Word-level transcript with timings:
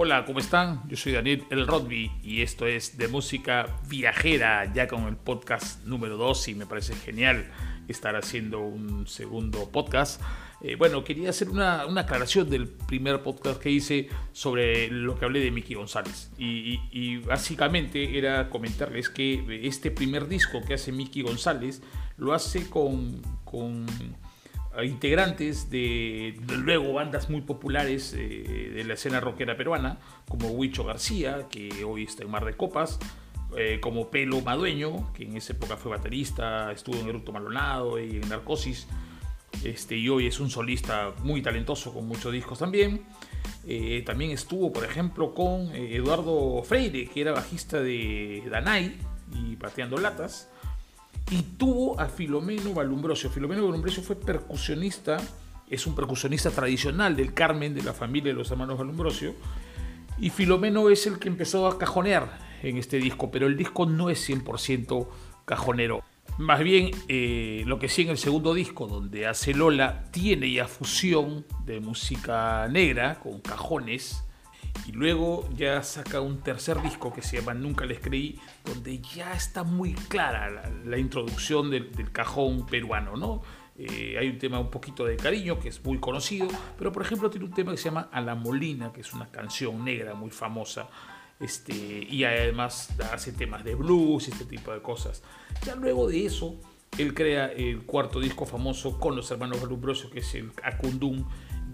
Hola, 0.00 0.24
¿cómo 0.24 0.38
están? 0.38 0.88
Yo 0.88 0.96
soy 0.96 1.10
Daniel 1.10 1.44
El 1.50 1.66
Rodby 1.66 2.12
y 2.22 2.42
esto 2.42 2.68
es 2.68 2.98
de 2.98 3.08
música 3.08 3.80
viajera, 3.88 4.72
ya 4.72 4.86
con 4.86 5.08
el 5.08 5.16
podcast 5.16 5.84
número 5.86 6.16
2 6.16 6.46
y 6.50 6.54
me 6.54 6.66
parece 6.66 6.94
genial 6.94 7.50
estar 7.88 8.14
haciendo 8.14 8.60
un 8.60 9.08
segundo 9.08 9.68
podcast. 9.72 10.22
Eh, 10.60 10.76
bueno, 10.76 11.02
quería 11.02 11.30
hacer 11.30 11.50
una, 11.50 11.82
aclaración 11.82 12.48
del 12.48 12.68
primer 12.68 13.24
podcast 13.24 13.60
que 13.60 13.72
hice 13.72 14.08
sobre 14.30 14.88
lo 14.88 15.18
que 15.18 15.24
hablé 15.24 15.40
de 15.40 15.50
Mickey 15.50 15.74
González. 15.74 16.30
Y, 16.38 17.16
básicamente 17.16 18.16
era 18.16 18.50
comentarles 18.50 19.08
que 19.08 19.60
este 19.64 19.90
primer 19.90 20.28
disco 20.28 20.60
que 20.64 20.74
hace 20.74 20.92
Mickey 20.92 21.22
González 21.22 21.82
lo 22.16 22.34
hace 22.34 22.70
con, 22.70 23.20
con 23.44 23.84
integrantes 24.84 25.70
de, 25.70 26.40
luego 26.56 26.92
bandas 26.92 27.30
muy 27.30 27.40
populares 27.40 28.14
eh, 28.16 28.70
de 28.74 28.84
la 28.84 28.94
escena 28.94 29.20
rockera 29.20 29.56
peruana, 29.56 29.98
como 30.28 30.48
Huicho 30.48 30.84
García, 30.84 31.46
que 31.50 31.84
hoy 31.84 32.04
está 32.04 32.22
en 32.22 32.30
Mar 32.30 32.44
de 32.44 32.54
Copas, 32.54 32.98
eh, 33.56 33.78
como 33.80 34.10
Pelo 34.10 34.40
Madueño, 34.40 35.12
que 35.14 35.24
en 35.24 35.36
esa 35.36 35.52
época 35.52 35.76
fue 35.76 35.90
baterista, 35.90 36.70
estuvo 36.70 36.96
en 36.98 37.08
Eructo 37.08 37.32
Malonado 37.32 37.98
y 37.98 38.16
en 38.16 38.28
Narcosis, 38.28 38.86
este, 39.64 39.96
y 39.96 40.08
hoy 40.08 40.26
es 40.26 40.38
un 40.38 40.50
solista 40.50 41.12
muy 41.22 41.42
talentoso 41.42 41.92
con 41.92 42.06
muchos 42.06 42.32
discos 42.32 42.58
también. 42.58 43.02
Eh, 43.66 44.02
también 44.06 44.30
estuvo, 44.30 44.72
por 44.72 44.84
ejemplo, 44.84 45.34
con 45.34 45.74
Eduardo 45.74 46.62
Freire, 46.62 47.08
que 47.08 47.20
era 47.20 47.32
bajista 47.32 47.80
de 47.80 48.42
Danai 48.50 48.96
y 49.34 49.56
Pateando 49.56 49.98
Latas 49.98 50.48
y 51.30 51.42
tuvo 51.42 52.00
a 52.00 52.08
Filomeno 52.08 52.72
Balumbrosio. 52.72 53.30
Filomeno 53.30 53.66
Balumbrosio 53.66 54.02
fue 54.02 54.16
percusionista, 54.16 55.18
es 55.68 55.86
un 55.86 55.94
percusionista 55.94 56.50
tradicional 56.50 57.16
del 57.16 57.34
Carmen, 57.34 57.74
de 57.74 57.82
la 57.82 57.92
familia 57.92 58.32
de 58.32 58.38
los 58.38 58.50
hermanos 58.50 58.78
Balumbrosio, 58.78 59.34
y 60.18 60.30
Filomeno 60.30 60.88
es 60.88 61.06
el 61.06 61.18
que 61.18 61.28
empezó 61.28 61.66
a 61.66 61.78
cajonear 61.78 62.38
en 62.62 62.76
este 62.76 62.98
disco, 62.98 63.30
pero 63.30 63.46
el 63.46 63.56
disco 63.56 63.86
no 63.86 64.10
es 64.10 64.28
100% 64.28 65.08
cajonero. 65.44 66.02
Más 66.38 66.60
bien, 66.60 66.90
eh, 67.08 67.64
lo 67.66 67.78
que 67.78 67.88
sí 67.88 68.02
en 68.02 68.10
el 68.10 68.18
segundo 68.18 68.54
disco, 68.54 68.86
donde 68.86 69.26
hace 69.26 69.54
Lola, 69.54 70.04
tiene 70.10 70.50
ya 70.52 70.66
fusión 70.66 71.44
de 71.64 71.80
música 71.80 72.68
negra 72.68 73.18
con 73.20 73.40
cajones, 73.40 74.24
y 74.86 74.92
luego 74.92 75.48
ya 75.56 75.82
saca 75.82 76.20
un 76.20 76.40
tercer 76.40 76.80
disco 76.82 77.12
que 77.12 77.22
se 77.22 77.38
llama 77.38 77.54
Nunca 77.54 77.84
les 77.84 78.00
creí, 78.00 78.38
donde 78.64 78.98
ya 79.00 79.32
está 79.32 79.62
muy 79.62 79.92
clara 79.94 80.70
la, 80.84 80.98
introducción 80.98 81.70
del, 81.70 81.90
cajón 82.12 82.66
peruano, 82.66 83.16
¿no? 83.16 83.42
Eh, 83.76 84.16
hay 84.18 84.28
un 84.28 84.38
tema 84.38 84.58
un 84.58 84.70
poquito 84.70 85.04
de 85.04 85.16
cariño 85.16 85.60
que 85.60 85.68
es 85.68 85.84
muy 85.84 85.98
conocido, 85.98 86.48
pero 86.76 86.90
por 86.90 87.02
ejemplo 87.02 87.30
tiene 87.30 87.46
un 87.46 87.52
tema 87.52 87.70
que 87.70 87.78
se 87.78 87.84
llama 87.84 88.08
A 88.10 88.20
la 88.20 88.34
Molina, 88.34 88.92
que 88.92 89.02
es 89.02 89.12
una 89.12 89.28
canción 89.28 89.84
negra 89.84 90.14
muy 90.14 90.30
famosa. 90.30 90.88
Este, 91.40 91.74
y 91.74 92.24
además 92.24 92.90
hace 93.12 93.30
temas 93.32 93.62
de 93.62 93.76
blues 93.76 94.26
y 94.26 94.32
este 94.32 94.44
tipo 94.44 94.72
de 94.72 94.82
cosas. 94.82 95.22
Ya 95.64 95.76
luego 95.76 96.08
de 96.08 96.26
eso, 96.26 96.56
él 96.96 97.14
crea 97.14 97.46
el 97.46 97.82
cuarto 97.82 98.18
disco 98.18 98.44
famoso 98.44 98.98
con 98.98 99.14
los 99.14 99.30
hermanos 99.30 99.60
Balumbrosio, 99.60 100.10
que 100.10 100.20
es 100.20 100.34
el 100.34 100.50
Acundum, 100.64 101.24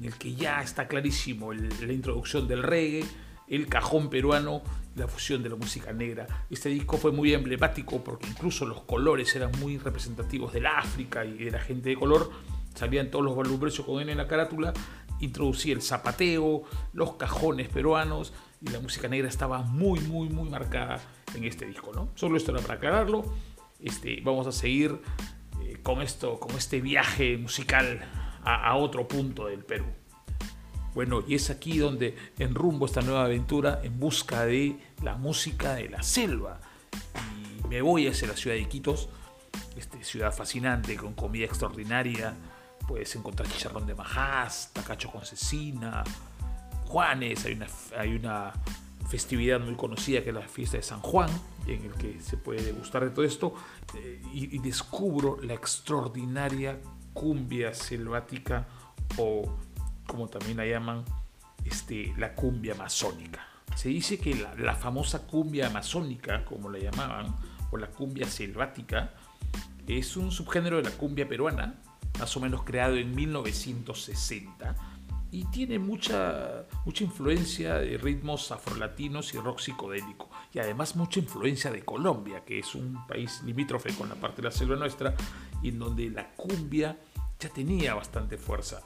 el 0.03 0.14
que 0.14 0.34
ya 0.34 0.62
está 0.62 0.89
clarísimo 0.89 1.53
la 1.53 1.92
introducción 1.92 2.48
del 2.48 2.62
reggae, 2.62 3.05
el 3.48 3.67
cajón 3.69 4.11
peruano 4.11 4.62
la 4.97 5.09
fusión 5.09 5.42
de 5.42 5.48
la 5.48 5.56
música 5.56 5.92
negra. 5.92 6.27
Este 6.50 6.69
disco 6.69 6.97
fue 6.97 7.12
muy 7.12 7.33
emblemático 7.33 8.03
porque 8.03 8.27
incluso 8.28 8.67
los 8.67 8.83
colores 8.83 9.34
eran 9.34 9.50
muy 9.61 9.78
representativos 9.78 10.53
del 10.53 10.67
África 10.67 11.25
y 11.25 11.45
de 11.45 11.50
la 11.50 11.59
gente 11.59 11.91
de 11.91 11.97
color. 11.97 12.31
Salían 12.75 13.11
todos 13.11 13.25
los 13.25 13.37
balumbrecios 13.37 13.87
con 13.87 14.00
él 14.00 14.09
en 14.09 14.19
la 14.19 14.28
carátula. 14.28 14.72
Introducía 15.20 15.75
el 15.75 15.83
zapateo, 15.83 16.65
los 16.92 17.15
cajones 17.15 17.69
peruanos 17.69 18.33
y 18.61 18.69
la 18.70 18.81
música 18.81 19.09
negra 19.09 19.28
estaba 19.28 19.62
muy, 19.62 20.00
muy, 20.00 20.28
muy 20.28 20.49
marcada 20.49 21.00
en 21.34 21.44
este 21.44 21.66
disco. 21.66 21.93
¿no? 21.94 22.11
Solo 22.15 22.37
esto 22.37 22.53
era 22.53 22.61
para 22.61 22.75
aclararlo. 22.75 23.25
Este, 23.81 24.21
vamos 24.22 24.47
a 24.47 24.53
seguir 24.53 25.00
eh, 25.62 25.78
con, 25.82 26.03
esto, 26.03 26.38
con 26.38 26.56
este 26.56 26.81
viaje 26.81 27.37
musical 27.37 28.00
a, 28.44 28.77
otro 28.77 29.09
punto 29.09 29.47
del 29.47 29.65
Perú. 29.65 29.87
Bueno, 30.94 31.25
y 31.27 31.34
es 31.34 31.50
aquí 31.50 31.78
donde 31.78 32.16
enrumbo 32.38 32.87
esta 32.87 33.00
nueva 33.00 33.25
aventura 33.25 33.81
en 33.82 33.99
busca 33.99 34.44
de 34.44 34.78
la 35.03 35.16
música 35.16 35.75
de 35.75 35.88
la 35.88 36.03
selva. 36.03 36.60
Y 37.65 37.66
me 37.66 37.82
voy 37.82 38.06
hacia 38.06 38.28
la 38.28 38.37
ciudad 38.37 38.56
de 38.56 38.62
Iquitos, 38.62 39.09
este, 39.77 40.05
ciudad 40.05 40.32
fascinante, 40.32 40.97
con 40.97 41.15
comida 41.15 41.47
extraordinaria. 41.47 42.34
Puedes 42.87 43.16
encontrar 43.16 43.49
chicharrón 43.49 43.87
de 43.87 43.94
majás, 43.94 44.71
tacacho 44.72 45.11
con 45.11 45.25
cecina, 45.25 46.05
Juanes, 46.87 47.44
hay 47.44 47.55
una, 47.55 47.66
hay 47.99 48.15
una 48.15 48.53
festividad 49.09 49.59
muy 49.59 49.75
conocida 49.75 50.22
que 50.22 50.28
es 50.28 50.34
la 50.34 50.43
fiesta 50.43 50.76
de 50.76 50.82
San 50.82 51.00
Juan, 51.00 51.28
en 51.66 51.84
el 51.84 51.93
que 51.94 52.21
se 52.21 52.37
puede 52.37 52.62
degustar 52.62 53.05
de 53.05 53.11
todo 53.11 53.25
esto, 53.25 53.55
eh, 53.97 54.22
y, 54.32 54.55
y 54.55 54.59
descubro 54.61 55.38
la 55.43 55.55
extraordinaria 55.55 56.78
cumbia 57.14 57.72
selvática 57.72 58.66
o 59.16 59.56
como 60.06 60.28
también 60.28 60.58
la 60.58 60.66
llaman 60.66 61.04
este, 61.64 62.12
la 62.19 62.34
cumbia 62.34 62.75
amazónica. 62.75 63.41
Se 63.75 63.88
dice 63.88 64.19
que 64.19 64.47
la, 64.58 64.75
famosa 64.76 65.26
cumbia 65.26 65.66
amazónica, 65.66 66.44
como 66.44 66.70
la 66.70 66.78
llamaban, 66.78 67.34
o 67.70 67.76
la 67.76 67.88
cumbia 67.88 68.26
selvática, 68.26 69.14
es 69.86 70.16
un 70.16 70.30
subgénero 70.30 70.76
de 70.76 70.84
la 70.84 70.91
cumbia 70.91 71.26
peruana, 71.28 71.75
más 72.19 72.36
o 72.36 72.41
menos 72.41 72.62
creado 72.62 72.97
en 72.97 73.14
1960, 73.14 74.76
y 75.32 75.44
tiene 75.46 75.81
mucha, 75.81 76.66
mucha 76.84 77.02
influencia 77.02 77.75
de 77.75 77.98
ritmos 77.98 78.52
afrolatinos 78.52 79.34
y 79.34 79.38
rock 79.38 79.58
psicodélico, 79.58 80.31
y 80.54 80.60
además 80.60 80.94
mucha 80.94 81.19
influencia 81.19 81.70
de 81.72 81.84
Colombia, 81.84 82.44
que 82.44 82.60
es 82.60 82.75
un 82.76 83.04
país 83.09 83.42
limítrofe 83.44 83.92
con 83.92 84.09
la 84.09 84.15
parte 84.15 84.41
de 84.41 84.48
la 84.48 84.53
selva 84.53 84.76
nuestra, 84.76 85.15
y 85.60 85.70
en 85.70 85.81
donde 85.81 86.09
la 86.10 86.31
cumbia 86.31 86.97
ya 87.41 87.48
tenía 87.48 87.94
bastante 87.94 88.38
fuerza. 88.38 88.81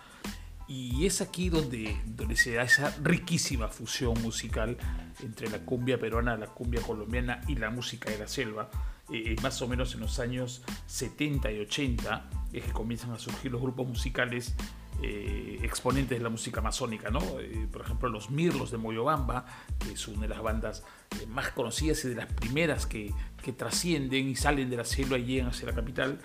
Y 0.67 1.05
es 1.07 1.21
aquí 1.21 1.51
donde, 1.51 1.97
donde 2.07 2.37
se 2.37 2.55
da 2.55 2.63
esa 2.63 2.95
riquísima 3.03 3.69
fusión 3.69 4.21
musical 4.23 4.77
entre 5.23 5.51
la 5.51 5.59
cumbia 5.59 5.99
peruana, 5.99 6.37
la 6.37 6.47
cumbia 6.47 6.81
colombiana 6.81 7.43
y 7.49 7.57
la 7.57 7.71
música 7.71 8.11
de 8.11 8.19
la 8.19 8.29
selva. 8.29 8.71
Eh, 9.11 9.37
más 9.43 9.61
o 9.63 9.69
menos 9.69 9.95
en 9.95 10.01
los 10.01 10.19
años 10.19 10.63
70 10.87 11.53
y 11.53 11.61
80 11.61 12.31
es 12.53 12.65
que 12.65 12.73
comienzan 12.73 13.13
a 13.13 13.19
surgir 13.19 13.51
los 13.53 13.61
grupos 13.61 13.89
musicales 13.89 14.55
eh, 15.03 15.61
exponentes 15.63 16.19
de 16.19 16.23
la 16.23 16.31
música 16.31 16.61
amazónica, 16.61 17.11
¿no? 17.11 17.21
Eh, 17.41 17.69
por 17.71 17.83
ejemplo, 17.83 18.09
los 18.09 18.31
Mirlos 18.31 18.71
de 18.71 18.79
Moyobamba, 18.79 19.45
que 19.79 19.93
es 19.93 20.09
una 20.09 20.23
de 20.23 20.29
las 20.29 20.43
bandas 20.43 20.85
más 21.29 21.51
conocidas 21.51 22.05
y 22.05 22.09
de 22.09 22.17
las 22.17 22.33
primeras 22.33 22.87
que, 22.87 23.13
que, 23.43 23.53
trascienden 23.53 24.29
y 24.29 24.37
salen 24.37 24.71
de 24.71 24.77
la 24.77 24.85
selva 24.85 25.19
y 25.19 25.25
llegan 25.25 25.49
hacia 25.49 25.67
la 25.67 25.75
capital. 25.75 26.21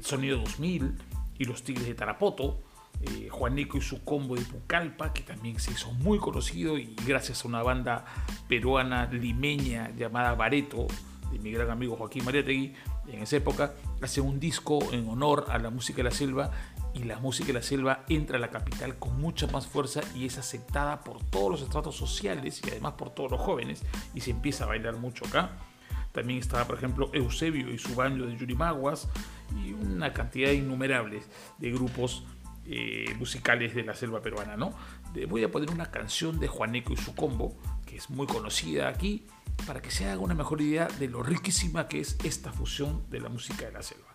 Sonido 0.00 0.38
2000 0.38 0.94
y 1.38 1.44
los 1.44 1.64
Tigres 1.64 1.86
de 1.86 1.94
Tarapoto, 1.94 2.62
eh, 3.02 3.28
Juaneco 3.30 3.78
y 3.78 3.80
su 3.80 4.04
combo 4.04 4.36
de 4.36 4.42
Pucallpa, 4.42 5.14
que 5.14 5.22
también 5.22 5.58
se 5.58 5.70
hizo 5.70 5.90
muy 5.92 6.18
conocido 6.18 6.76
y 6.76 6.94
gracias 7.06 7.44
a 7.44 7.48
una 7.48 7.62
banda 7.62 8.04
peruana 8.46 9.06
limeña 9.06 9.90
llamada 9.96 10.34
Bareto, 10.34 10.86
de 11.32 11.38
mi 11.38 11.50
gran 11.50 11.70
amigo 11.70 11.96
Joaquín 11.96 12.26
Mariategui, 12.26 12.74
en 13.08 13.22
esa 13.22 13.36
época, 13.36 13.72
hace 14.02 14.20
un 14.20 14.38
disco 14.38 14.80
en 14.92 15.08
honor 15.08 15.46
a 15.48 15.58
la 15.58 15.70
música 15.70 15.98
de 15.98 16.04
la 16.04 16.10
selva 16.10 16.50
y 16.94 17.04
la 17.04 17.18
música 17.18 17.48
de 17.48 17.52
la 17.54 17.62
selva 17.62 18.04
entra 18.08 18.36
a 18.36 18.40
la 18.40 18.50
capital 18.50 18.98
con 18.98 19.20
mucha 19.20 19.46
más 19.48 19.66
fuerza 19.66 20.00
y 20.14 20.26
es 20.26 20.38
aceptada 20.38 21.00
por 21.02 21.22
todos 21.24 21.50
los 21.50 21.62
estratos 21.62 21.96
sociales 21.96 22.60
y 22.64 22.70
además 22.70 22.94
por 22.94 23.10
todos 23.10 23.30
los 23.30 23.40
jóvenes 23.40 23.82
y 24.14 24.20
se 24.20 24.30
empieza 24.30 24.64
a 24.64 24.68
bailar 24.68 24.96
mucho 24.96 25.26
acá. 25.26 25.50
También 26.12 26.40
estaba, 26.40 26.64
por 26.64 26.76
ejemplo, 26.76 27.10
Eusebio 27.12 27.72
y 27.72 27.78
su 27.78 27.94
baño 27.94 28.26
de 28.26 28.36
Yurimaguas 28.36 29.08
y 29.64 29.72
una 29.72 30.12
cantidad 30.12 30.50
innumerable 30.50 31.22
de 31.58 31.70
grupos 31.70 32.24
eh, 32.66 33.14
musicales 33.18 33.74
de 33.74 33.84
la 33.84 33.94
selva 33.94 34.20
peruana, 34.20 34.56
¿no? 34.56 34.74
voy 35.28 35.42
a 35.42 35.50
poner 35.50 35.70
una 35.70 35.90
canción 35.90 36.38
de 36.38 36.46
Juaneco 36.46 36.92
y 36.92 36.96
su 36.96 37.14
combo, 37.14 37.56
que 37.84 37.96
es 37.96 38.10
muy 38.10 38.26
conocida 38.26 38.88
aquí, 38.88 39.26
para 39.66 39.82
que 39.82 39.90
se 39.90 40.08
haga 40.08 40.20
una 40.20 40.34
mejor 40.34 40.60
idea 40.60 40.88
de 40.98 41.08
lo 41.08 41.22
riquísima 41.22 41.88
que 41.88 42.00
es 42.00 42.16
esta 42.24 42.52
fusión 42.52 43.08
de 43.10 43.20
la 43.20 43.28
música 43.28 43.66
de 43.66 43.72
la 43.72 43.82
selva. 43.82 44.09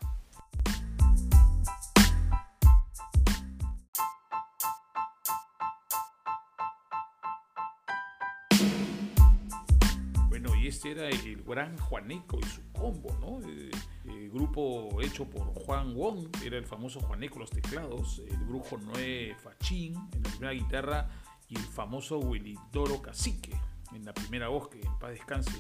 Era 10.86 11.10
el 11.10 11.44
gran 11.44 11.76
Juaneco 11.80 12.38
y 12.40 12.44
su 12.44 12.62
combo, 12.72 13.18
¿no? 13.20 13.40
Eh, 13.50 13.72
el 14.06 14.30
grupo 14.30 15.02
hecho 15.02 15.26
por 15.26 15.48
Juan 15.56 15.96
Wong, 15.96 16.28
era 16.44 16.60
el 16.60 16.66
famoso 16.66 17.00
Juaneco 17.00 17.40
los 17.40 17.50
teclados, 17.50 18.22
el 18.30 18.46
grupo 18.46 18.78
Noé 18.78 19.36
Fachín 19.44 19.96
en 20.14 20.22
la 20.22 20.30
primera 20.30 20.52
guitarra 20.52 21.10
y 21.50 21.56
el 21.56 21.64
famoso 21.64 22.20
Willy 22.20 22.56
Doro 22.72 23.02
Cacique 23.02 23.60
en 23.96 24.06
la 24.06 24.14
primera 24.14 24.50
voz, 24.50 24.70
que 24.70 24.80
en 24.80 25.00
paz 25.00 25.10
descanse, 25.10 25.60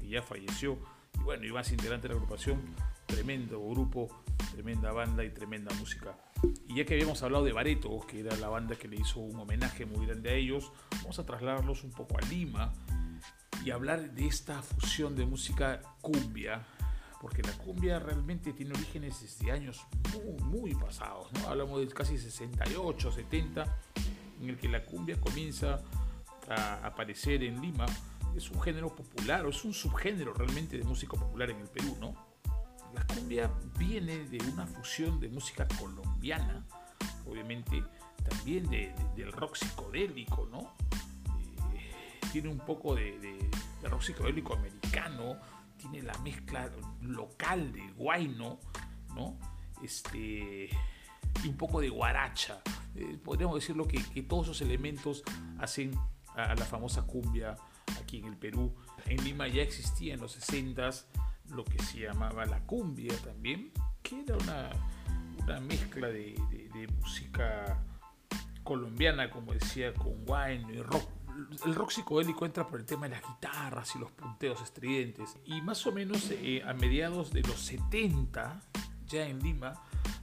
que 0.00 0.08
ya 0.08 0.22
falleció. 0.22 0.78
Y 1.20 1.22
bueno, 1.22 1.44
y 1.44 1.52
más 1.52 1.70
integrante 1.70 2.08
de 2.08 2.14
la 2.14 2.20
agrupación, 2.20 2.62
tremendo 3.04 3.62
grupo, 3.62 4.08
tremenda 4.54 4.90
banda 4.90 5.22
y 5.22 5.30
tremenda 5.30 5.74
música. 5.74 6.16
Y 6.66 6.76
ya 6.76 6.86
que 6.86 6.94
habíamos 6.94 7.22
hablado 7.22 7.44
de 7.44 7.52
Bareto, 7.52 8.00
que 8.06 8.20
era 8.20 8.34
la 8.36 8.48
banda 8.48 8.74
que 8.76 8.88
le 8.88 8.96
hizo 8.96 9.20
un 9.20 9.38
homenaje 9.38 9.84
muy 9.84 10.06
grande 10.06 10.30
a 10.30 10.32
ellos, 10.32 10.72
vamos 11.02 11.18
a 11.18 11.26
trasladarlos 11.26 11.84
un 11.84 11.90
poco 11.90 12.16
a 12.16 12.22
Lima 12.22 12.72
y 13.66 13.72
hablar 13.72 14.12
de 14.12 14.28
esta 14.28 14.62
fusión 14.62 15.16
de 15.16 15.26
música 15.26 15.82
cumbia, 16.00 16.64
porque 17.20 17.42
la 17.42 17.50
cumbia 17.52 17.98
realmente 17.98 18.52
tiene 18.52 18.72
orígenes 18.72 19.20
desde 19.20 19.50
años 19.50 19.84
muy, 20.14 20.70
muy 20.70 20.74
pasados, 20.76 21.32
¿no? 21.32 21.48
Hablamos 21.48 21.80
de 21.80 21.88
casi 21.88 22.16
68, 22.16 23.10
70, 23.10 23.78
en 24.40 24.50
el 24.50 24.56
que 24.56 24.68
la 24.68 24.84
cumbia 24.84 25.20
comienza 25.20 25.82
a 26.48 26.86
aparecer 26.86 27.42
en 27.42 27.60
Lima. 27.60 27.86
Es 28.36 28.48
un 28.52 28.62
género 28.62 28.94
popular, 28.94 29.44
o 29.44 29.48
es 29.48 29.64
un 29.64 29.74
subgénero 29.74 30.32
realmente 30.32 30.78
de 30.78 30.84
música 30.84 31.16
popular 31.16 31.50
en 31.50 31.58
el 31.58 31.68
Perú, 31.68 31.96
¿no? 32.00 32.14
La 32.94 33.04
cumbia 33.04 33.50
viene 33.76 34.28
de 34.28 34.38
una 34.52 34.64
fusión 34.64 35.18
de 35.18 35.28
música 35.28 35.66
colombiana, 35.80 36.64
obviamente 37.28 37.82
también 38.28 38.70
del 38.70 39.32
rock 39.32 39.56
psicodélico, 39.56 40.46
¿no? 40.52 40.72
Eh, 41.74 42.20
tiene 42.32 42.48
un 42.48 42.58
poco 42.58 42.94
de, 42.94 43.50
rock 43.88 44.02
psicodélico 44.02 44.54
americano, 44.54 45.36
tiene 45.76 46.02
la 46.02 46.16
mezcla 46.18 46.70
local 47.02 47.72
de 47.72 47.90
guayno, 47.92 48.58
¿no? 49.14 49.38
Este, 49.82 50.68
y 51.44 51.48
un 51.48 51.56
poco 51.56 51.80
de 51.80 51.88
guaracha. 51.88 52.60
Eh, 52.94 53.18
podríamos 53.22 53.56
decirlo 53.56 53.86
que, 53.86 54.00
todos 54.22 54.46
esos 54.46 54.60
elementos 54.62 55.22
hacen 55.58 55.92
a 56.34 56.54
la 56.54 56.64
famosa 56.64 57.02
cumbia 57.02 57.56
aquí 58.00 58.18
en 58.18 58.26
el 58.26 58.36
Perú. 58.36 58.74
En 59.06 59.22
Lima 59.24 59.48
ya 59.48 59.62
existía 59.62 60.14
en 60.14 60.20
los 60.20 60.38
60s 60.38 61.04
lo 61.50 61.64
que 61.64 61.82
se 61.82 62.00
llamaba 62.00 62.44
la 62.46 62.60
cumbia 62.60 63.16
también, 63.22 63.72
que 64.02 64.20
era 64.22 64.36
una, 64.36 64.70
una 65.42 65.60
mezcla 65.60 66.08
de, 66.08 66.34
música 67.00 67.82
colombiana, 68.64 69.30
como 69.30 69.52
decía, 69.52 69.94
con 69.94 70.14
wine 70.26 70.74
y 70.74 70.82
rock. 70.82 71.08
El 71.64 71.74
rock 71.74 71.90
psicodélico 71.90 72.46
entra 72.46 72.66
por 72.66 72.80
el 72.80 72.86
tema 72.86 73.08
de 73.08 73.16
las 73.16 73.22
guitarras 73.22 73.94
y 73.94 73.98
los 73.98 74.10
punteos 74.12 74.60
estridentes. 74.62 75.36
Y 75.44 75.60
más 75.60 75.86
o 75.86 75.92
menos 75.92 76.30
eh, 76.30 76.62
a 76.66 76.72
mediados 76.74 77.32
de 77.32 77.42
los 77.42 77.60
70, 77.60 78.62
ya 79.06 79.26
en 79.26 79.40
Lima, 79.40 79.74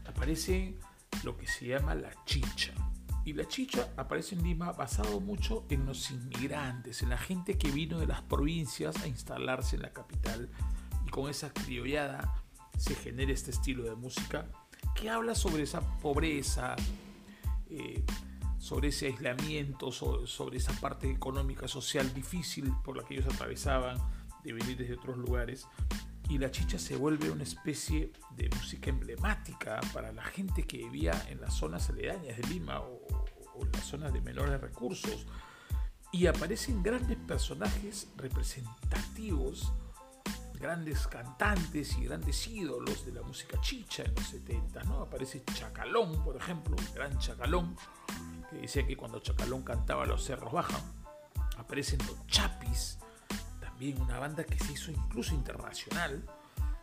aparece 0.08 0.78
lo 1.24 1.38
que 1.38 1.48
se 1.48 1.68
llama 1.68 1.96
la 1.96 2.12
chicha. 2.26 2.74
Y 3.26 3.34
la 3.34 3.48
chicha 3.48 3.90
aparece 3.96 4.36
en 4.36 4.44
Lima 4.44 4.72
basado 4.74 5.22
mucho 5.22 5.66
en 5.70 5.86
los 5.86 6.12
inmigrantes, 6.12 7.02
en 7.04 7.10
la 7.10 7.18
gente 7.18 7.58
que 7.58 7.72
vino 7.72 8.00
de 8.00 8.08
las 8.08 8.22
provincias 8.22 9.02
a 9.02 9.08
instalarse 9.08 9.78
en 9.78 9.84
la 9.84 9.94
capital 9.94 10.50
con 11.14 11.30
esa 11.30 11.54
criollada 11.54 12.34
se 12.76 12.96
genera 12.96 13.32
este 13.32 13.52
estilo 13.52 13.84
de 13.84 13.94
música 13.94 14.48
que 14.96 15.12
habla 15.12 15.36
sobre 15.36 15.62
esa 15.62 15.82
pobreza, 16.00 16.76
eh, 17.70 18.04
sobre 18.64 18.88
ese 18.88 19.08
aislamiento, 19.08 19.92
sobre, 19.92 20.56
esa 20.56 20.72
parte 20.80 21.12
económica, 21.12 21.68
social 21.68 22.14
difícil 22.14 22.72
por 22.82 22.96
la 22.96 23.04
que 23.04 23.16
ellos 23.16 23.26
atravesaban 23.26 23.98
de 24.42 24.54
venir 24.54 24.78
desde 24.78 24.94
otros 24.94 25.18
lugares. 25.18 25.68
Y 26.30 26.38
la 26.38 26.50
chicha 26.50 26.80
se 26.80 26.96
vuelve 26.96 27.30
una 27.30 27.44
especie 27.44 28.14
de 28.38 28.50
música 28.56 28.90
emblemática 28.90 29.82
para 29.92 30.14
la 30.14 30.24
gente 30.24 30.64
que 30.64 30.78
vivía 30.78 31.26
en 31.28 31.42
las 31.42 31.56
zonas 31.56 31.90
aledañas 31.90 32.38
de 32.38 32.48
Lima 32.48 32.80
o, 32.80 33.02
en 33.62 33.70
las 33.74 33.84
zonas 33.84 34.14
de 34.14 34.22
menores 34.22 34.62
recursos. 34.62 35.28
Y 36.14 36.28
aparecen 36.28 36.82
grandes 36.82 37.18
personajes 37.18 38.14
representativos 38.16 39.74
grandes 40.54 41.08
cantantes 41.08 41.98
y 41.98 42.06
grandes 42.06 42.48
ídolos 42.48 43.06
de 43.06 43.12
la 43.12 43.22
música 43.24 43.60
chicha 43.60 44.04
en 44.04 44.16
los 44.16 44.28
70, 44.28 44.84
¿no? 44.84 45.02
Aparece 45.02 45.44
Chacalón, 45.54 46.24
por 46.24 46.38
ejemplo, 46.38 46.78
el 46.78 46.94
gran 46.94 47.20
Chacalón, 47.20 47.76
que 48.54 48.62
decía 48.62 48.86
que 48.86 48.96
cuando 48.96 49.20
Chacalón 49.20 49.64
cantaba 49.64 50.06
los 50.06 50.24
cerros 50.24 50.52
bajan. 50.52 50.82
Aparecen 51.58 52.00
los 52.08 52.26
Chapis, 52.28 53.00
también 53.60 54.02
una 54.02 54.20
banda 54.20 54.44
que 54.44 54.58
se 54.58 54.74
hizo 54.74 54.92
incluso 54.92 55.34
internacional. 55.34 56.24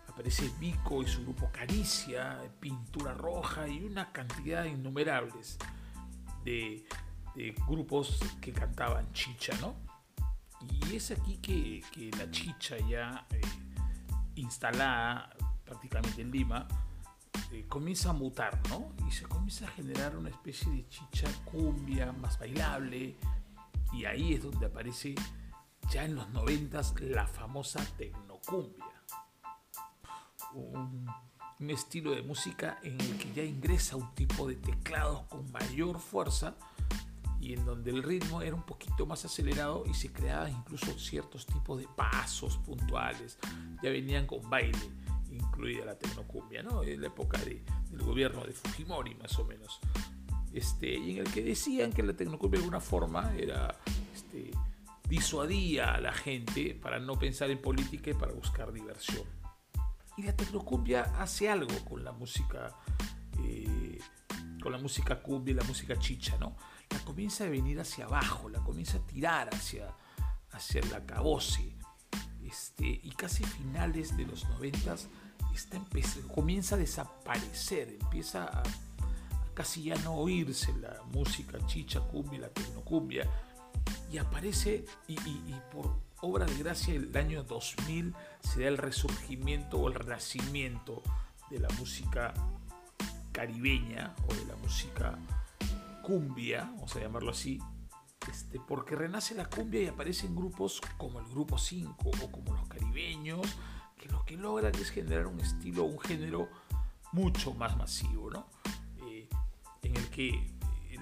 Aparece 0.08 0.50
Vico 0.58 1.02
y 1.02 1.06
su 1.06 1.22
grupo 1.22 1.50
Caricia, 1.52 2.40
Pintura 2.60 3.14
Roja 3.14 3.68
y 3.68 3.84
una 3.84 4.12
cantidad 4.12 4.64
innumerables 4.64 5.58
de, 6.44 6.84
grupos 7.66 8.20
que 8.40 8.52
cantaban 8.52 9.12
chicha, 9.12 9.54
¿no? 9.60 9.76
Y 10.60 10.96
es 10.96 11.10
aquí 11.10 11.38
que, 11.38 12.10
la 12.18 12.30
chicha 12.30 12.76
ya 12.88 13.26
eh, 13.30 13.40
instalada 14.34 15.34
prácticamente 15.64 16.20
en 16.20 16.30
Lima, 16.30 16.66
comienza 17.68 18.10
a 18.10 18.12
mutar, 18.12 18.60
¿no? 18.68 18.92
Y 19.06 19.10
se 19.10 19.24
comienza 19.24 19.66
a 19.66 19.70
generar 19.70 20.16
una 20.16 20.30
especie 20.30 20.70
de 20.72 20.88
chicha 20.88 21.28
cumbia 21.44 22.12
más 22.12 22.38
bailable. 22.38 23.16
Y 23.92 24.04
ahí 24.04 24.34
es 24.34 24.42
donde 24.42 24.66
aparece 24.66 25.14
ya 25.90 26.04
en 26.04 26.14
los 26.14 26.28
noventas 26.30 26.94
la 27.00 27.26
famosa 27.26 27.84
tecnocumbia. 27.96 28.86
Un, 30.54 31.06
un 31.60 31.70
estilo 31.70 32.12
de 32.12 32.22
música 32.22 32.78
en 32.82 33.00
el 33.00 33.18
que 33.18 33.32
ya 33.32 33.42
ingresa 33.42 33.96
un 33.96 34.14
tipo 34.14 34.48
de 34.48 34.56
teclados 34.56 35.22
con 35.24 35.50
mayor 35.52 35.98
fuerza 35.98 36.54
y 37.40 37.54
en 37.54 37.64
donde 37.64 37.90
el 37.90 38.02
ritmo 38.02 38.42
era 38.42 38.54
un 38.54 38.62
poquito 38.62 39.06
más 39.06 39.24
acelerado 39.24 39.84
y 39.86 39.94
se 39.94 40.12
creaban 40.12 40.52
incluso 40.52 40.98
ciertos 40.98 41.46
tipos 41.46 41.78
de 41.78 41.88
pasos 41.88 42.58
puntuales. 42.58 43.38
Ya 43.82 43.90
venían 43.90 44.26
con 44.26 44.48
baile, 44.48 44.78
incluida 45.60 45.84
la 45.84 45.98
tecnocumbia, 45.98 46.62
¿no? 46.62 46.82
En 46.82 47.02
la 47.02 47.08
época 47.08 47.38
del 47.38 47.62
gobierno 48.02 48.44
de 48.44 48.52
Fujimori, 48.52 49.14
más 49.16 49.38
o 49.38 49.44
menos. 49.44 49.78
Este, 50.54 50.88
y 50.88 51.12
en 51.12 51.18
el 51.18 51.32
que 51.32 51.42
decían 51.42 51.92
que 51.92 52.02
la 52.02 52.14
tecnocumbia 52.14 52.58
de 52.58 52.64
alguna 52.64 52.80
forma 52.80 53.32
era 53.36 53.76
este, 54.14 54.50
disuadía 55.06 55.94
a 55.94 56.00
la 56.00 56.12
gente 56.12 56.74
para 56.74 56.98
no 56.98 57.18
pensar 57.18 57.50
en 57.50 57.60
política 57.60 58.10
y 58.10 58.14
para 58.14 58.32
buscar 58.32 58.72
diversión. 58.72 59.24
Y 60.16 60.22
la 60.22 60.34
tecnocumbia 60.34 61.02
hace 61.18 61.50
algo 61.50 61.78
con 61.84 62.04
la 62.04 62.12
música, 62.12 62.74
eh, 63.44 63.98
con 64.62 64.72
la 64.72 64.78
música 64.78 65.20
cumbia 65.20 65.52
y 65.52 65.56
la 65.56 65.64
música 65.64 65.98
chicha, 65.98 66.38
¿no? 66.38 66.56
la 66.88 66.98
comienza 67.00 67.44
a 67.44 67.48
venir 67.48 67.78
hacia 67.78 68.06
abajo, 68.06 68.48
la 68.48 68.60
comienza 68.60 68.96
a 68.96 69.06
tirar 69.06 69.54
hacia, 69.54 69.94
hacia 70.52 70.80
el 70.80 70.94
acabose. 70.94 71.76
Este, 72.42 73.00
y 73.04 73.10
casi 73.10 73.44
finales 73.44 74.16
de 74.16 74.26
los 74.26 74.48
noventas 74.48 75.08
está 75.54 75.80
comienza 76.34 76.74
a 76.74 76.78
desaparecer, 76.78 77.96
empieza 78.00 78.44
a, 78.44 78.62
casi 79.54 79.84
ya 79.84 79.96
no 79.96 80.14
oírse 80.14 80.72
la 80.78 81.02
música 81.12 81.58
chicha, 81.66 82.00
cumbia, 82.00 82.40
la 82.40 82.48
tecnocumbia, 82.48 83.28
y 84.10 84.18
aparece, 84.18 84.84
y, 85.06 85.16
por 85.72 85.94
obra 86.20 86.46
de 86.46 86.56
gracia, 86.58 86.94
el 86.94 87.16
año 87.16 87.44
2000 87.44 88.14
se 88.40 88.62
da 88.62 88.68
el 88.68 88.78
resurgimiento 88.78 89.78
o 89.78 89.88
el 89.88 89.94
renacimiento 89.94 91.02
de 91.50 91.60
la 91.60 91.68
música 91.78 92.34
caribeña 93.32 94.14
o 94.28 94.34
de 94.34 94.44
la 94.46 94.56
música 94.56 95.18
cumbia, 96.02 96.64
vamos 96.74 96.96
a 96.96 97.00
llamarlo 97.00 97.30
así, 97.30 97.60
este, 98.28 98.60
porque 98.60 98.96
renace 98.96 99.34
la 99.34 99.48
cumbia 99.48 99.82
y 99.82 99.86
aparecen 99.86 100.34
grupos 100.34 100.80
como 100.98 101.20
el 101.20 101.26
Grupo 101.26 101.56
5 101.58 102.10
o 102.22 102.30
como 102.30 102.54
los 102.54 102.68
caribeños, 102.68 103.46
que 104.00 104.08
lo 104.08 104.24
que 104.24 104.36
logran 104.36 104.74
es 104.76 104.90
generar 104.90 105.26
un 105.26 105.38
estilo, 105.40 105.84
un 105.84 106.00
género 106.00 106.48
mucho 107.12 107.52
más 107.52 107.76
masivo, 107.76 108.30
¿no? 108.30 108.46
Eh, 109.06 109.28
en 109.82 109.96
el 109.96 110.08
que 110.08 110.28
eh, 110.30 110.98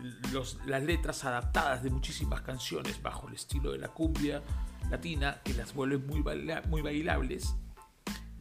las 0.67 0.83
letras 0.83 1.25
adaptadas 1.25 1.85
de 1.85 1.91
muchísimas 1.91 2.41
canciones 2.41 3.01
bajo 3.01 3.29
el 3.29 3.35
estilo 3.35 3.71
de 3.71 3.79
la 3.79 3.89
cumbia 3.89 4.43
latina, 4.91 5.41
que 5.45 5.55
las 5.55 5.75
vuelve 5.75 5.99
muy, 5.99 6.25
muy 6.69 6.83
bailables, 6.83 7.55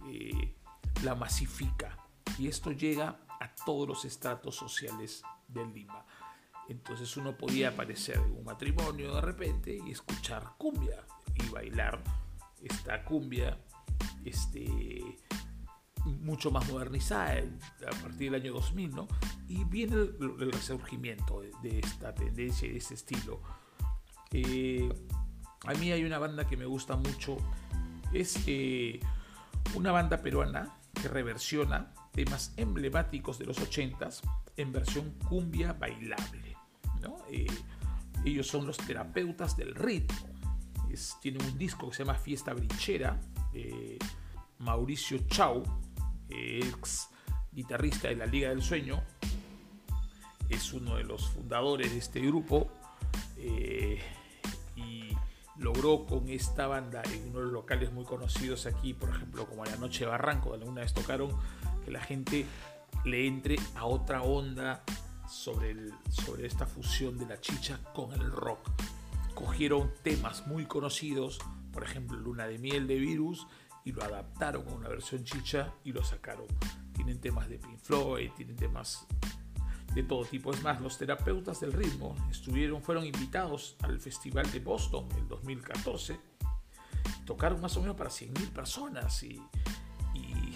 eh, 0.07 0.55
la 1.03 1.13
masifica. 1.13 1.95
Y 2.39 2.47
esto 2.47 2.71
llega 2.71 3.19
a 3.39 3.53
todos 3.63 3.87
los 3.87 4.05
estratos 4.05 4.55
sociales 4.55 5.21
del 5.47 5.71
Lima. 5.71 6.03
Entonces 6.67 7.15
uno 7.15 7.37
podía 7.37 7.69
aparecer 7.69 8.17
en 8.17 8.31
un 8.31 8.43
matrimonio 8.43 9.13
de 9.15 9.21
repente 9.21 9.77
y 9.85 9.91
escuchar 9.91 10.55
cumbia 10.57 11.05
y 11.35 11.47
bailar 11.49 12.01
esta 12.61 13.03
cumbia 13.05 13.57
este, 14.27 15.01
mucho 16.05 16.51
más 16.51 16.69
modernizada 16.71 17.43
a 17.85 18.01
partir 18.01 18.31
del 18.31 18.41
año 18.41 18.53
2000, 18.53 18.95
¿no? 18.95 19.07
Y 19.47 19.63
viene 19.65 19.95
el, 19.95 20.51
resurgimiento 20.51 21.41
de, 21.61 21.79
esta 21.79 22.13
tendencia 22.13 22.67
y 22.67 22.71
de 22.71 22.77
este 22.77 22.93
estilo. 22.93 23.41
Eh, 24.31 24.89
a 25.65 25.73
mí 25.73 25.91
hay 25.91 26.03
una 26.03 26.19
banda 26.19 26.47
que 26.47 26.57
me 26.57 26.65
gusta 26.65 26.95
mucho, 26.95 27.37
es 28.13 28.39
eh, 28.47 28.99
una 29.75 29.91
banda 29.91 30.21
peruana 30.21 30.77
que 30.93 31.07
reversiona 31.07 31.93
temas 32.11 32.53
emblemáticos 32.57 33.37
de 33.37 33.45
los 33.45 33.59
80s 33.59 34.21
en 34.55 34.71
versión 34.71 35.11
cumbia 35.29 35.73
bailable. 35.73 36.55
Eh, 37.31 37.47
ellos 38.25 38.47
son 38.47 38.65
los 38.65 38.77
terapeutas 38.77 39.55
del 39.55 39.75
ritmo. 39.75 40.27
tienen 41.21 41.43
un 41.43 41.57
disco 41.57 41.89
que 41.89 41.95
se 41.95 42.03
llama 42.03 42.17
Fiesta 42.17 42.53
Mauricio 44.59 45.19
Chau 45.27 45.63
ex 46.29 47.09
guitarrista 47.51 48.09
de 48.09 48.15
la 48.15 48.25
Liga 48.25 48.49
del 48.49 48.61
Sueño, 48.61 49.01
es 50.49 50.73
uno 50.73 50.95
de 50.95 51.03
los 51.03 51.29
fundadores 51.29 51.91
de 51.91 51.97
este 51.97 52.19
grupo 52.21 52.69
eh, 53.37 54.01
y 54.75 55.09
logró 55.57 56.05
con 56.05 56.29
esta 56.29 56.67
banda 56.67 57.01
en 57.11 57.29
uno 57.29 57.39
de 57.39 57.45
los 57.45 57.53
locales 57.53 57.91
muy 57.91 58.05
conocidos 58.05 58.65
aquí, 58.65 58.93
por 58.93 59.09
ejemplo 59.09 59.45
como 59.47 59.65
la 59.65 59.75
Noche 59.77 60.05
Barranco, 60.05 60.51
donde 60.51 60.65
alguna 60.65 60.81
vez 60.81 60.93
tocaron, 60.93 61.31
que 61.83 61.91
la 61.91 62.01
gente 62.01 62.45
le 63.05 63.27
entre 63.27 63.57
a 63.75 63.85
otra 63.85 64.21
onda 64.21 64.83
sobre, 65.27 65.75
sobre 66.09 66.45
esta 66.45 66.65
fusión 66.65 67.17
de 67.17 67.25
la 67.25 67.41
chicha 67.41 67.79
con 67.93 68.13
el 68.13 68.31
rock. 68.31 68.69
Cogieron 69.33 69.91
temas 70.03 70.47
muy 70.47 70.65
conocidos, 70.65 71.39
por 71.77 71.83
ejemplo 71.83 72.17
Luna 72.17 72.47
de 72.47 72.57
Miel 72.57 72.87
de 72.87 72.95
Virus, 72.95 73.45
y 73.85 73.91
lo 73.91 74.03
adaptaron 74.03 74.67
a 74.67 74.71
una 74.71 74.89
versión 74.89 75.23
chicha 75.23 75.75
y 75.83 75.91
lo 75.91 76.03
sacaron. 76.03 76.47
Tienen 76.91 77.21
temas 77.21 77.47
de 77.49 77.59
Pink 77.59 77.77
Floyd, 77.77 78.31
tienen 78.35 78.55
temas 78.55 79.05
de 79.93 80.01
todo 80.01 80.25
tipo. 80.25 80.51
Es 80.51 80.63
más, 80.63 80.81
los 80.81 80.97
terapeutas 80.97 81.59
del 81.59 81.73
ritmo 81.73 82.15
estuvieron, 82.31 82.81
fueron 82.81 83.05
invitados 83.05 83.75
al 83.83 83.99
Festival 83.99 84.51
de 84.51 84.59
Boston 84.59 85.07
el 85.19 85.27
2014. 85.27 86.19
Tocaron 87.27 87.61
más 87.61 87.77
o 87.77 87.81
menos 87.81 87.95
para 87.95 88.09
100.000 88.09 88.49
personas 88.49 89.21
y, 89.21 89.39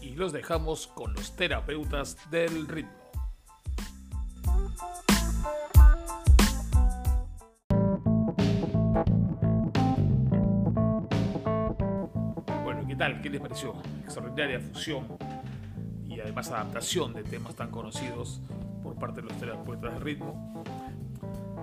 Y 0.01 0.15
los 0.15 0.34
dejamos 0.34 0.88
con 0.88 1.13
los 1.13 1.36
terapeutas 1.36 2.17
del 2.29 2.67
ritmo. 2.67 3.07
¿Qué 13.27 13.31
les 13.31 13.41
pareció? 13.41 13.74
Extraordinaria 14.05 14.57
fusión 14.57 15.05
y 16.07 16.17
además 16.17 16.50
adaptación 16.50 17.13
de 17.13 17.24
temas 17.24 17.55
tan 17.55 17.69
conocidos 17.72 18.39
por 18.81 18.96
parte 18.96 19.19
de 19.22 19.27
los 19.27 19.38
terapeutas 19.38 19.96
de 19.96 20.00
ritmo. 20.00 20.63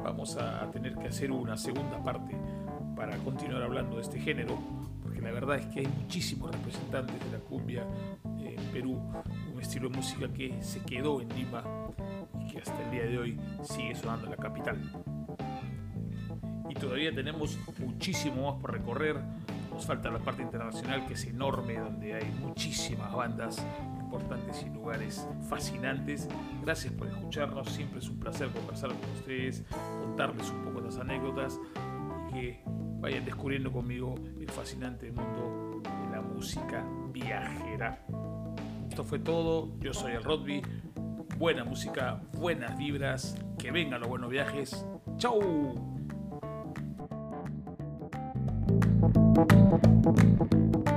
Vamos 0.04 0.36
a 0.36 0.70
tener 0.72 0.94
que 0.94 1.08
hacer 1.08 1.32
una 1.32 1.56
segunda 1.56 2.04
parte 2.04 2.36
para 2.94 3.16
continuar 3.16 3.62
hablando 3.62 3.96
de 3.96 4.02
este 4.02 4.20
género, 4.20 4.58
porque 5.02 5.22
la 5.22 5.30
verdad 5.30 5.56
es 5.56 5.64
que 5.68 5.80
hay 5.80 5.86
muchísimos 5.86 6.50
representantes 6.50 7.18
de 7.18 7.38
la 7.38 7.42
cumbia 7.42 7.86
en 8.40 8.62
Perú, 8.70 9.00
un 9.54 9.58
estilo 9.58 9.88
de 9.88 9.96
música 9.96 10.28
que 10.34 10.62
se 10.62 10.80
quedó 10.80 11.22
en 11.22 11.30
Lima 11.30 11.64
y 12.40 12.52
que 12.52 12.58
hasta 12.58 12.78
el 12.84 12.90
día 12.90 13.04
de 13.04 13.18
hoy 13.18 13.40
sigue 13.62 13.94
sonando 13.94 14.26
en 14.26 14.32
la 14.32 14.36
capital. 14.36 14.78
Y 16.68 16.74
todavía 16.74 17.14
tenemos 17.14 17.58
muchísimo 17.78 18.52
más 18.52 18.60
por 18.60 18.70
recorrer 18.70 19.16
nos 19.74 19.86
falta 19.86 20.08
la 20.08 20.20
parte 20.20 20.40
internacional 20.40 21.04
que 21.04 21.14
es 21.14 21.24
enorme, 21.26 21.78
donde 21.78 22.14
hay 22.14 22.30
muchísimas 22.40 23.12
bandas 23.12 23.66
importantes 23.98 24.64
y 24.64 24.70
lugares 24.70 25.26
fascinantes. 25.48 26.28
Gracias 26.62 26.92
por 26.92 27.08
escucharnos, 27.08 27.68
siempre 27.70 27.98
es 27.98 28.08
un 28.08 28.20
placer 28.20 28.50
conversar 28.50 28.90
con 28.90 29.10
ustedes, 29.18 29.64
contarles 30.00 30.48
un 30.50 30.62
poco 30.62 30.80
las 30.80 30.96
anécdotas 30.98 31.60
y 32.28 32.32
que 32.32 32.62
vayan 33.00 33.24
descubriendo 33.24 33.72
conmigo 33.72 34.14
el 34.40 34.48
fascinante 34.48 35.10
mundo 35.10 35.82
de 35.82 36.16
la 36.16 36.22
música 36.22 36.86
viajera. 37.12 38.06
Esto 38.88 39.02
fue 39.02 39.18
todo, 39.18 39.76
yo 39.80 39.92
soy 39.92 40.12
el 40.12 40.22
Rodby, 40.22 40.62
buena 41.36 41.64
música, 41.64 42.22
buenas 42.38 42.78
vibras, 42.78 43.36
que 43.58 43.72
vengan 43.72 44.00
los 44.00 44.08
buenos 44.08 44.30
viajes. 44.30 44.86
¡Chau! 45.16 45.93
Thank 49.34 50.88
you. 50.88 50.93